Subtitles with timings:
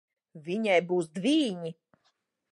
[0.45, 1.73] Viņai būs dvīņi.